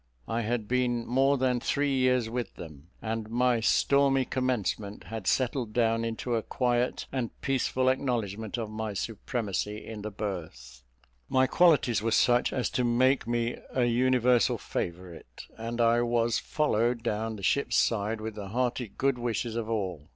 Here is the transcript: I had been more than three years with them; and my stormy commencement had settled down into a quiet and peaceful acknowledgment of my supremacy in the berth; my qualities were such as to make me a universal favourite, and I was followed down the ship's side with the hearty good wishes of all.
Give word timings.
I 0.27 0.41
had 0.41 0.67
been 0.67 1.05
more 1.05 1.37
than 1.37 1.59
three 1.59 1.93
years 1.95 2.27
with 2.27 2.55
them; 2.55 2.87
and 3.03 3.29
my 3.29 3.59
stormy 3.59 4.25
commencement 4.25 5.03
had 5.03 5.27
settled 5.27 5.73
down 5.73 6.03
into 6.03 6.33
a 6.33 6.41
quiet 6.41 7.05
and 7.11 7.39
peaceful 7.41 7.87
acknowledgment 7.87 8.57
of 8.57 8.71
my 8.71 8.93
supremacy 8.95 9.85
in 9.85 10.01
the 10.01 10.09
berth; 10.09 10.81
my 11.29 11.45
qualities 11.45 12.01
were 12.01 12.09
such 12.09 12.51
as 12.51 12.71
to 12.71 12.83
make 12.83 13.27
me 13.27 13.57
a 13.75 13.85
universal 13.85 14.57
favourite, 14.57 15.45
and 15.55 15.79
I 15.79 16.01
was 16.01 16.39
followed 16.39 17.03
down 17.03 17.35
the 17.35 17.43
ship's 17.43 17.75
side 17.75 18.21
with 18.21 18.33
the 18.33 18.47
hearty 18.47 18.87
good 18.97 19.19
wishes 19.19 19.55
of 19.55 19.69
all. 19.69 20.07